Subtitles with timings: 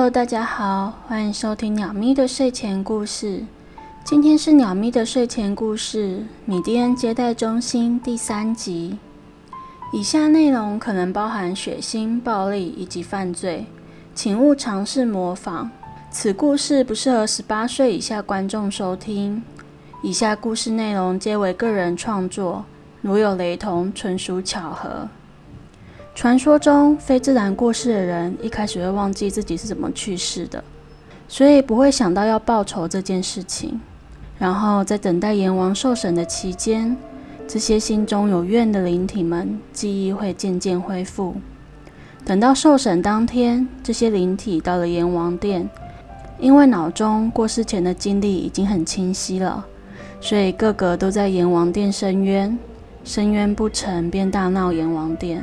[0.00, 3.44] Hello，大家好，欢迎收听鸟咪的睡前故事。
[4.02, 8.96] 今天是鸟咪的睡前故事——米蒂恩接待中心第三集。
[9.92, 13.66] 以下内容可能包含血腥、暴力以及犯罪，
[14.14, 15.70] 请勿尝试模仿。
[16.10, 19.42] 此故事不适合十八岁以下观众收听。
[20.02, 22.64] 以下故事内容皆为个人创作，
[23.02, 25.10] 如有雷同，纯属巧合。
[26.20, 30.62] 传说中，非自然过世的人一开始会忘记自己是怎么去世的，
[31.26, 33.80] 所以不会想到要报仇这件事情。
[34.38, 36.94] 然后在等待阎王受审的期间，
[37.48, 41.36] 这些心中有怨的灵体们记忆会渐渐恢复。
[42.26, 45.70] 等到受审当天，这些灵体到了阎王殿，
[46.38, 49.64] 因为脑中过世前的经历已经很清晰了，
[50.20, 52.58] 所以个个都在阎王殿申冤，
[53.04, 55.42] 申冤不成便大闹阎王殿。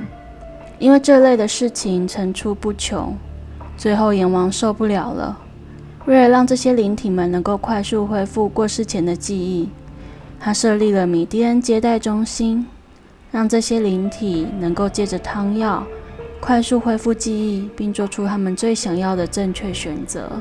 [0.80, 3.16] 因为这类的事情层出不穷，
[3.76, 5.40] 最后阎王受不了了。
[6.06, 9.70] 为了让这些灵体们能够快速恢复过世前的记忆，
[10.40, 12.66] 他设立了米蒂恩接待中心，
[13.32, 15.84] 让这些灵体能够借着汤药
[16.40, 20.32] 快速恢复记忆，并做出他们最想要的正确选择。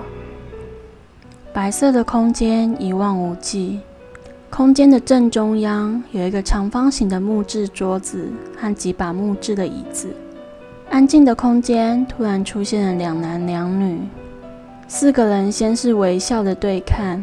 [1.52, 3.80] 白色的空间一望无际，
[4.50, 10.14] 空间的正中央有一个长方形的木质桌子和几把木质的椅子。
[10.96, 14.00] 安静的空间突然出现了两男两女，
[14.88, 17.22] 四个人先是微笑的对看，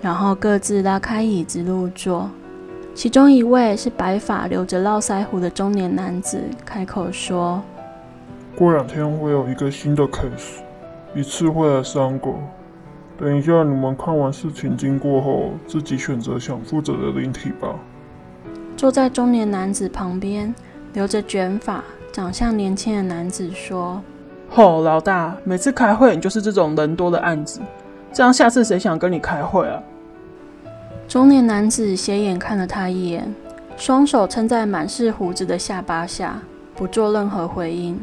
[0.00, 2.30] 然后各自拉开椅子入座。
[2.94, 7.62] 其中一位是白发、留着络腮胡的中年男子，开口说
[8.56, 10.62] ：“过两天会有一个新的 case，
[11.14, 12.30] 一次会来三个。
[13.18, 17.78] 等一下你们看完事情经过后，自己选择想负责的灵体吧。”
[18.74, 20.54] 坐在中年男子旁边，
[20.94, 21.84] 留着卷发。
[22.12, 23.98] 长相年轻的男子说
[24.50, 27.58] ：“吼，老大，每次开会你就是这种人多的案子，
[28.12, 29.82] 这样下次谁想跟你开会啊？”
[31.08, 33.34] 中年男子斜眼看了他一眼，
[33.78, 36.42] 双手撑在满是胡子的下巴下，
[36.74, 37.98] 不做任何回应。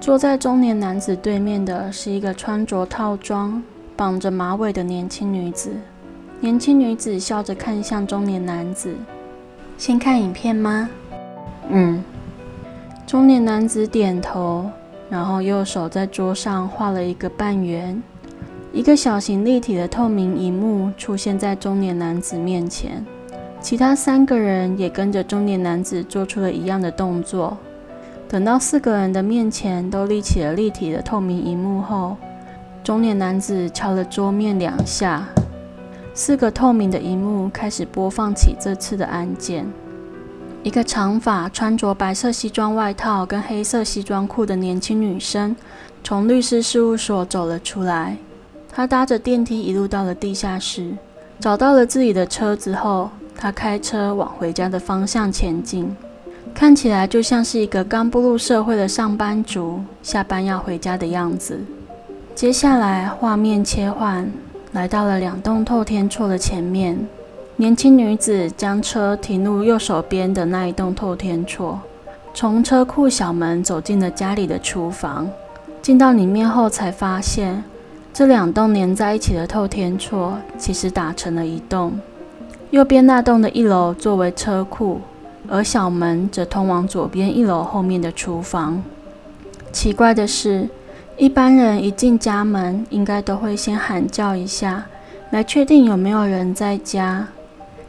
[0.00, 3.60] 坐在中年男子对面的是一个穿着套装、
[3.96, 5.72] 绑着马尾的年轻女子。
[6.38, 8.94] 年轻女子笑着看向中年男子
[9.76, 10.88] ：“先看影片吗
[11.70, 12.04] ？”“嗯。”
[13.06, 14.68] 中年男子点头，
[15.08, 18.02] 然后右手在桌上画了一个半圆，
[18.72, 23.06] 一个小型立体的透明荧幕出现在中年男子面前。
[23.60, 27.56] 其他三个人也跟着中年男子做出了一样的动作。
[28.28, 32.16] 等到四个人的面前都立起了立体的透明荧幕后，
[32.82, 35.28] 中年男子敲了桌面两下，
[36.12, 39.64] 四个透明的荧幕开始播放起这次的案件。
[40.66, 45.54] 一个长发、穿着白色西装外套跟黑色西装裤的年轻女生
[46.02, 48.16] 从律师事务所走了出来。
[48.72, 50.90] 她搭着电梯一路到了地下室，
[51.38, 55.96] 找到了自己的车子后，她开车往回家的方向前进，
[56.52, 61.60] 看起来就像是一个刚步入社会的上班族下班要回家的样子。
[62.34, 64.28] 接下来，画面切换，
[64.72, 67.06] 来到了两栋透天厝的前面。
[67.58, 71.80] 年轻女子将车停入右手边的那一栋透天厝，
[72.34, 75.26] 从车库小门走进了家里的厨房。
[75.80, 77.64] 进到里面后，才发现
[78.12, 81.98] 这两栋连在一起的透天厝其实打成了一栋。
[82.68, 85.00] 右边那栋的一楼作为车库，
[85.48, 88.82] 而小门则通往左边一楼后面的厨房。
[89.72, 90.68] 奇怪的是，
[91.16, 94.84] 一般人一进家门，应该都会先喊叫一下，
[95.30, 97.28] 来确定有没有人在家。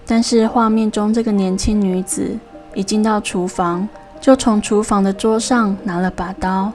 [0.09, 2.37] 但是画面中这个年轻女子
[2.73, 3.87] 一进到厨房，
[4.21, 6.71] 就从厨房的桌上拿了把刀，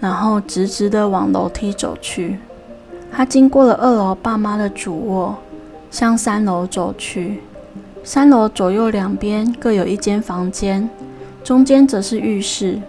[0.00, 2.40] 然后直直的往楼梯走去。
[3.12, 5.36] 她经过了二楼爸妈的主卧，
[5.88, 7.42] 向三楼走去。
[8.02, 10.90] 三楼左右两边各有一间房间，
[11.44, 12.80] 中间则是浴室。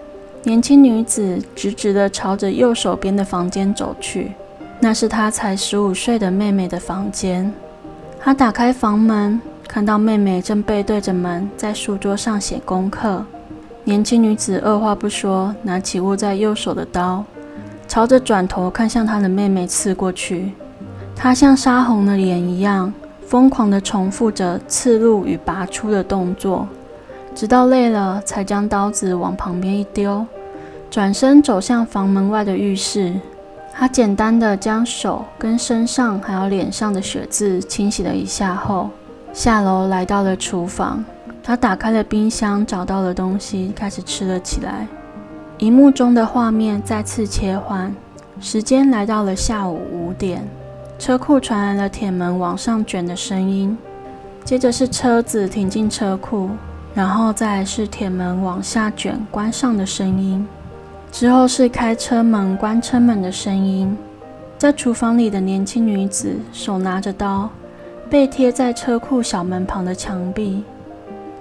[0.43, 4.31] 年轻女子直直的朝着右手边的房间走去，
[4.79, 7.53] 那是她才十五岁的妹妹的房间。
[8.19, 9.39] 她打开房门。
[9.67, 13.25] 看到妹妹正背对着门，在书桌上写功课。
[13.83, 17.23] 年轻女子二话不说，拿起握在右手的刀，
[17.88, 20.53] 朝着转头看向她的妹妹刺过去。
[21.15, 22.94] 她像杀红了脸一样，
[23.27, 26.67] 疯狂地重复着刺入与拔出的动作，
[27.35, 30.25] 直到累了，才将刀子往旁边一丢，
[30.89, 33.13] 转身走向房门外的浴室。
[33.73, 38.89] 她简单的将手跟身上还有脸上的血渍清洗了一下后。
[39.35, 41.03] 下楼来到了厨房，
[41.43, 44.87] 他打开了冰箱，找到了东西，开始吃了起来。
[45.57, 47.93] 荧幕中的画面再次切换，
[48.39, 50.47] 时间来到了下午五点，
[50.97, 53.77] 车库传来了铁门往上卷的声音，
[54.45, 56.51] 接着是车子停进车库，
[56.93, 60.47] 然后再是铁门往下卷关上的声音，
[61.11, 63.97] 之后是开车门关车门的声音。
[64.57, 67.49] 在厨房里的年轻女子手拿着刀，
[68.09, 70.63] 被贴在车库小门旁的墙壁。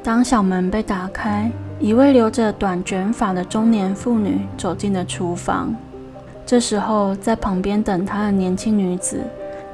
[0.02, 5.74] 当小门被打开，一位留着短卷发的中年妇女走进了厨房。
[6.46, 9.20] 这时候，在旁边等她的年轻女子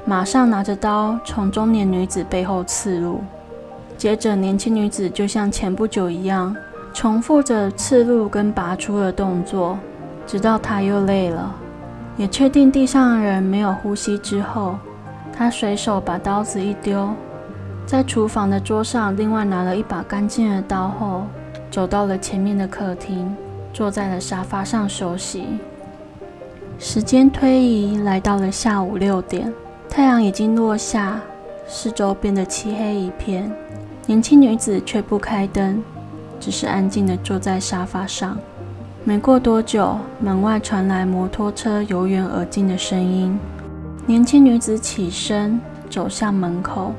[0.05, 3.21] 马上拿着刀从中年女子背后刺入。
[3.97, 6.55] 接着，年轻女子就像前不久一样，
[6.93, 9.77] 重复着刺入跟拔出的动作，
[10.25, 11.53] 直到她又累了。
[12.17, 14.77] 也确定地上的人没有呼吸之后，
[15.35, 17.09] 他随手把刀子一丢，
[17.85, 21.23] 在厨房的桌上另外拿了一把干净的刀后，
[21.69, 23.35] 走到了前面的客厅，
[23.73, 25.45] 坐在了沙发上休息。
[26.77, 29.53] 时间推移，来到了下午六点，
[29.89, 31.19] 太阳已经落下，
[31.67, 33.51] 四周变得漆黑一片。
[34.07, 35.83] 年轻女子却不开灯，
[36.39, 38.37] 只是安静地坐在沙发上。
[39.03, 43.39] 没过多久，门外传来摩托车由远而近的声音。
[44.11, 45.57] 年轻女子起身
[45.89, 46.91] 走向门口，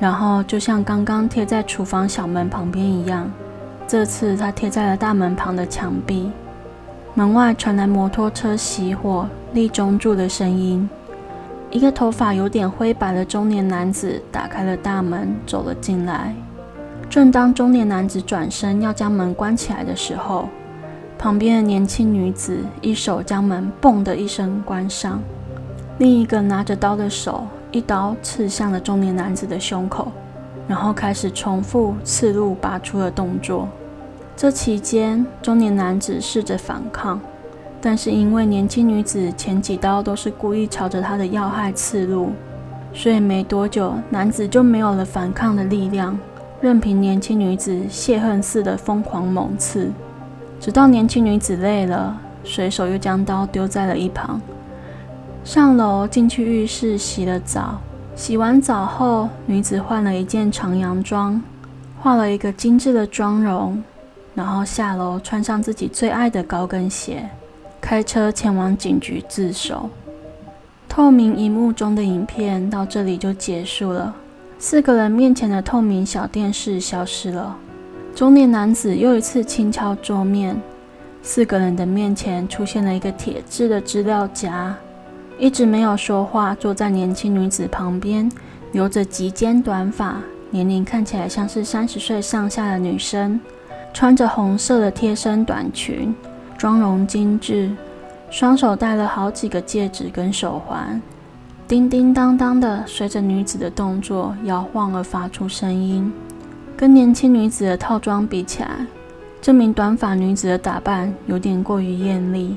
[0.00, 3.30] 然后就像刚刚贴在厨房小门旁边一样，
[3.86, 6.32] 这次她贴在了大门旁的墙壁。
[7.14, 10.90] 门外传来摩托车熄火、立中柱的声音。
[11.70, 16.34] 一个头发有点灰白的中年男子打开了大门，走了进来。
[17.08, 20.48] 正当中年男子转身要将门关起来的时候，
[21.16, 25.22] 旁边的年轻女子一手将门“嘣”的一声关上，
[25.98, 30.12] 另一个拿着刀的手一刀刺向了中年男子的胸口，
[30.68, 33.68] 然后开始重复刺入、拔出的动作。
[34.36, 37.20] 这期间，中年男子试着反抗，
[37.80, 42.30] 但是因为年轻女子前几刀都是故意朝着他的要害刺入，
[42.94, 46.16] 所以没多久，男子就没有了反抗的力量，
[46.60, 49.90] 任凭年轻女子泄恨似的疯狂猛刺。
[50.60, 54.40] 直到年轻女子累了，随手又将刀丢在了一旁，
[55.48, 57.80] 上楼进去浴室洗了澡。
[58.14, 61.42] 洗完澡后，女子换了一件长洋装，
[61.98, 63.82] 画了一个精致的妆容，
[64.34, 67.30] 然后下楼穿上自己最爱的高跟鞋，
[67.80, 69.88] 开车前往警局自首。
[70.86, 74.14] 透明荧幕中的影片到这里就结束了，
[74.58, 77.56] 四个人面前的透明小电视消失了。
[78.14, 80.60] 中年男子又一次轻敲桌面，
[81.22, 84.76] 四个人的面前出现了一个铁质的资料夹。
[85.38, 88.28] 一直没有说话，坐在年轻女子旁边，
[88.72, 90.20] 留着及肩短发，
[90.50, 93.40] 年龄看起来像是三十岁上下的女生，
[93.94, 96.12] 穿着红色的贴身短裙，
[96.58, 97.70] 妆容精致，
[98.30, 101.00] 双手戴了好几个戒指跟手环，
[101.68, 106.12] 叮叮当当的随着女子的动作摇晃而发出声音。
[106.76, 108.68] 跟年轻女子的套装比起来，
[109.40, 112.56] 这名短发女子的打扮有点过于艳丽。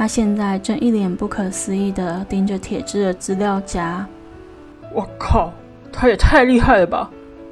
[0.00, 4.06] 她现在正一脸不可思议地盯着铁质的资料夹。
[4.94, 5.52] 我靠，
[5.92, 7.10] 她也太厉害了吧！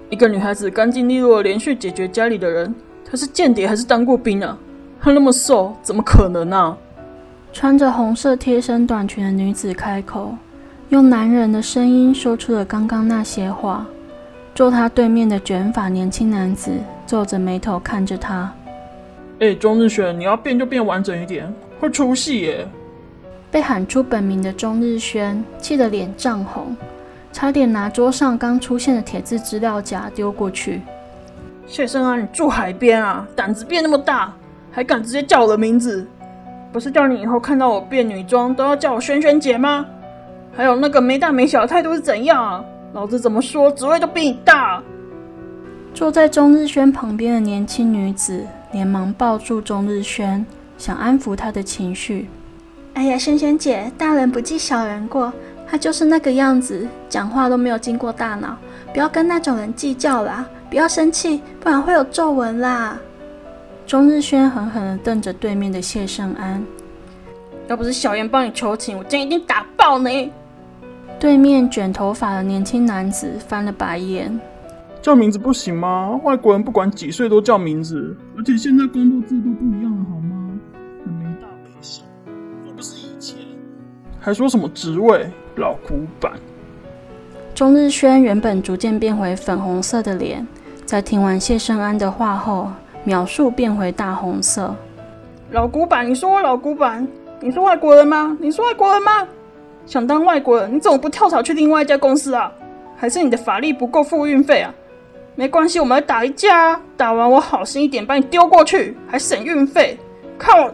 [0.08, 4.56] 一个女孩子干净利落，连续解决家里的人，她是间谍还是当过兵啊？
[4.98, 6.74] 她那么瘦，怎么可能啊？
[7.52, 10.34] 穿着红色贴身短裙的女子开口，
[10.88, 13.86] 用男人的声音说出了刚刚那些话。
[14.54, 16.70] 坐他对面的卷发年轻男子
[17.06, 18.50] 皱着眉头看着他。
[19.40, 22.66] 哎，钟日轩，你要变就变完整一点，会出戏耶！
[23.52, 26.76] 被喊出本名的钟日轩气得脸涨红，
[27.32, 30.82] 差点拿桌上刚出现的铁质资料夹丢过去。
[31.68, 34.34] 谢生啊，你住海边啊，胆子变那么大，
[34.72, 36.04] 还敢直接叫我的名字？
[36.72, 39.86] 不是叫你以后看到我变女装都要叫我萱萱姐吗？
[40.56, 42.64] 还有那个没大没小的态度是怎样啊？
[42.92, 44.82] 老子怎么说，职位都比你大。
[45.98, 50.46] 坐在钟日轩旁边的年轻女子连忙抱住钟日轩，
[50.78, 52.28] 想安抚他的情绪。
[52.94, 55.32] 哎呀，萱萱姐，大人不计小人过，
[55.66, 58.56] 他就是那个样子，讲话都没有经过大脑，
[58.92, 62.96] 不要跟那种人计较啦，不要生气，不然会有皱纹啦。
[63.84, 66.64] 钟日轩狠狠地瞪着对面的谢胜安，
[67.66, 70.30] 要不是小妍帮你求情，我今天一定打爆你。
[71.18, 74.40] 对面卷头发的年轻男子翻了白眼
[75.00, 76.20] ：“叫名字不行吗？
[76.24, 80.50] 外国人不管几岁都叫名字，而且现在工作制度不一样了，好吗？
[81.04, 82.02] 很没大没小，
[82.66, 83.38] 又不是以前。
[84.18, 85.30] 还说什么职位？
[85.56, 86.32] 老古板！”
[87.54, 90.46] 钟日轩原本逐渐变回粉红色的脸，
[90.84, 92.70] 在听完谢胜安的话后，
[93.04, 94.74] 秒速变回大红色。
[95.52, 97.06] 老古板，你说我老古板？
[97.40, 98.36] 你是外国人吗？
[98.40, 99.26] 你是外国人吗？
[99.86, 102.52] 想当外国人，你怎么不跳槽去另外一家公司啊？
[102.96, 104.74] 还是你的法力不够付运费啊？
[105.38, 106.80] 没关系，我们来打一架啊！
[106.96, 109.96] 打完我好心一点把你丢过去，还省运费。
[110.36, 110.68] 看我，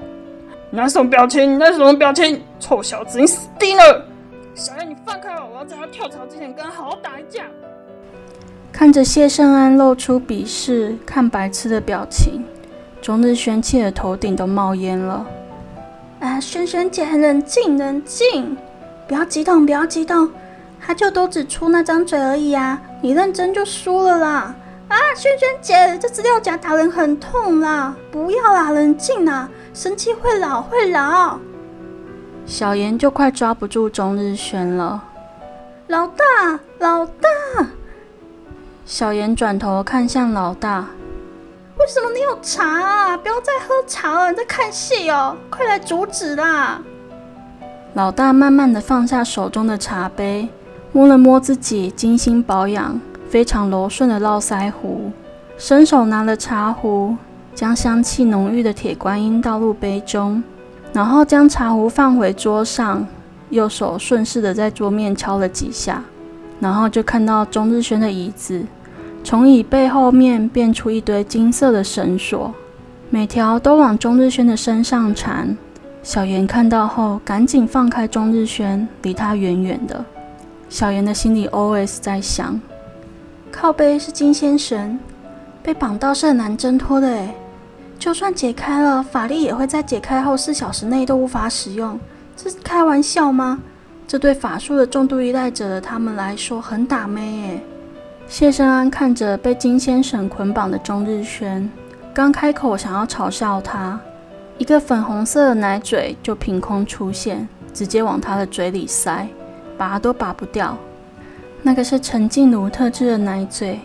[0.71, 1.52] 你那什么表情？
[1.52, 2.40] 你那什么表情？
[2.59, 4.06] 臭小子，你死定了！
[4.54, 7.42] 小燕，你放开我，我要在他跳槽之前跟他好好打一架。
[8.73, 12.42] 看着谢胜安露出鄙视、看白痴的表情，
[13.02, 15.26] 钟日轩气的头顶都冒烟了。
[16.21, 18.56] 啊，轩轩姐，冷静冷静，
[19.06, 20.30] 不要激动，不要激动。
[20.86, 22.78] 他就都只出那张嘴而已啊！
[23.00, 24.54] 你认真就输了啦！
[24.88, 27.94] 啊，萱萱姐，这资料夹打人很痛啦！
[28.10, 31.38] 不要啦，冷静啦，生气会老会老。
[32.44, 35.02] 小妍就快抓不住钟日轩了。
[35.86, 37.66] 老大，老大！
[38.84, 40.86] 小妍转头看向老大，
[41.78, 43.16] 为什么你有茶啊？
[43.16, 45.34] 不要再喝茶了，你在看戏哦！
[45.48, 46.82] 快来阻止啦！
[47.94, 50.48] 老大慢慢的放下手中的茶杯。
[50.94, 55.10] 摸了摸自己精心保养、非常柔顺的络腮胡，
[55.58, 57.16] 伸手拿了茶壶，
[57.52, 60.40] 将香气浓郁的铁观音倒入杯中，
[60.92, 63.04] 然后将茶壶放回桌上，
[63.50, 66.04] 右手顺势的在桌面敲了几下，
[66.60, 68.64] 然后就看到钟日轩的椅子
[69.24, 72.54] 从椅背后面变出一堆金色的绳索，
[73.10, 75.56] 每条都往钟日轩的身上缠。
[76.04, 80.04] 小妍看到后，赶紧放开钟日轩，离他远远的。
[80.74, 82.60] 小妍的心里 always 在想：
[83.52, 84.98] 靠背是金仙绳，
[85.62, 87.32] 被绑到是很难挣脱的诶，
[87.96, 91.96] 就算解开了，法力也会在解开后四小时内都无法使用。
[92.36, 93.60] 这开玩笑吗？
[94.08, 97.60] 这对法术的重度依赖者的他们来说很打妹耶。
[98.26, 101.70] 谢生安看着被金仙绳捆绑的钟日轩，
[102.12, 104.00] 刚开口想要嘲笑他，
[104.58, 109.28] 一个粉红色的奶嘴就凭空出现，直接往他的嘴里塞。
[109.76, 110.76] 拔都拔不掉，
[111.62, 113.80] 那个是陈静茹特制的奶嘴，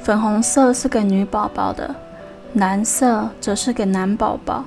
[0.00, 1.94] 粉红色是给女宝宝的，
[2.54, 4.64] 蓝色则是给男宝宝。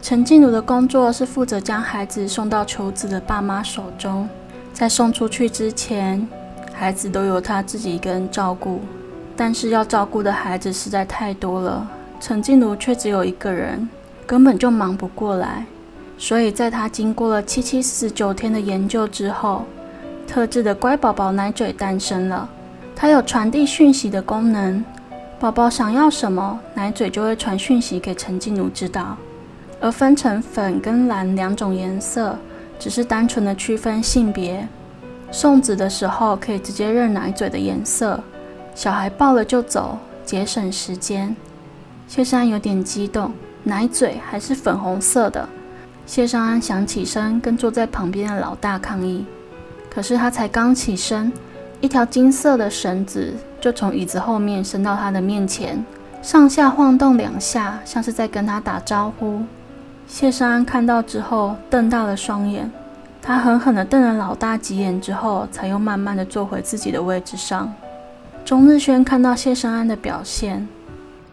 [0.00, 4.28] 陈静茹的工作是负责将孩子送到求子的爸妈手中，
[4.72, 6.26] 在送出去之前，
[6.72, 8.80] 孩子都由她自己一个人照顾。
[9.36, 11.86] 但是要照顾的孩子实在太多了，
[12.20, 13.88] 陈静茹却只有一个人，
[14.26, 15.64] 根本就忙不过来。
[16.16, 19.64] 所以在她经过了七七四十九天的研究之后，
[20.28, 22.46] 特制的乖宝宝奶嘴诞生了，
[22.94, 24.84] 它有传递讯息的功能。
[25.40, 29.16] 宝宝想要什么，奶嘴就会传讯息给陈静茹知道。
[29.80, 32.36] 而分成粉跟蓝两种颜色，
[32.78, 34.68] 只是单纯的区分性别。
[35.30, 38.20] 送子的时候可以直接认奶嘴的颜色，
[38.74, 41.34] 小孩抱了就走，节省时间。
[42.06, 43.32] 谢山有点激动，
[43.62, 45.48] 奶嘴还是粉红色的。
[46.04, 49.24] 谢尚安想起身跟坐在旁边的老大抗议。
[49.98, 51.32] 可是他才刚起身，
[51.80, 55.84] 一条金色的绳子就从椅子后面伸到他的面前，
[56.22, 59.42] 上下晃动两下，像是在跟他打招呼。
[60.06, 62.70] 谢尚安看到之后，瞪大了双眼。
[63.20, 67.74] 他狠狠地瞪了老大几眼之后，才又慢慢地坐回自己的位置上。
[68.44, 70.68] 钟日轩看到谢生安的表现，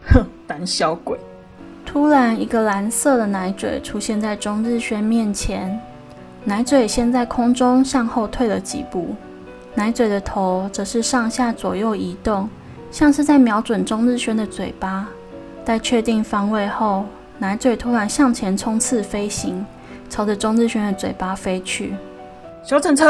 [0.08, 1.16] 哼，胆小鬼！
[1.84, 5.80] 突然，一个蓝色的奶嘴出现在钟日轩面前。
[6.48, 9.16] 奶嘴先在空中向后退了几步，
[9.74, 12.48] 奶嘴的头则是上下左右移动，
[12.92, 15.08] 像是在瞄准钟日轩的嘴巴。
[15.64, 17.04] 待确定方位后，
[17.40, 19.66] 奶嘴突然向前冲刺飞行，
[20.08, 21.96] 朝着钟日轩的嘴巴飞去。
[22.62, 23.08] 小晨晨！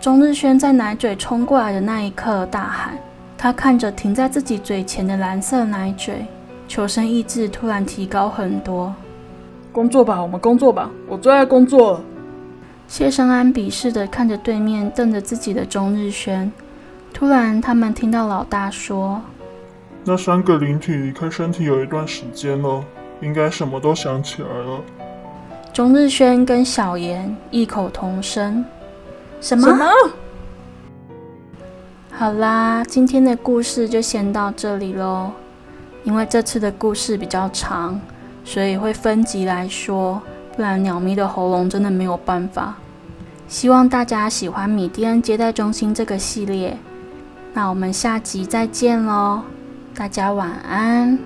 [0.00, 2.96] 钟日轩在奶嘴冲过来的那一刻大喊，
[3.36, 6.24] 他看着停在自己嘴前的蓝色奶嘴，
[6.68, 8.94] 求生意志突然提高很多。
[9.72, 12.00] 工作吧，我们工作吧，我最爱工作了。
[12.88, 16.50] 谢生安鄙视地看着对面瞪着自己的钟日轩，
[17.12, 19.20] 突然，他们听到老大说
[20.04, 22.82] ：“那三个灵体离开身体有一段时间了，
[23.20, 24.80] 应该什么都想起来了。”
[25.70, 28.64] 钟日轩跟小妍异口同声
[29.38, 29.68] ：“什么？”
[32.10, 35.30] 好啦，今天的故事就先到这里喽。
[36.04, 38.00] 因为这次的故事比较长，
[38.46, 40.22] 所以会分集来说。
[40.58, 42.74] 不然鸟咪的喉咙真的没有办法。
[43.46, 46.76] 希望大家喜欢米蒂恩接待中心这个系列，
[47.54, 49.42] 那我们下集再见喽，
[49.94, 51.16] 大家晚安。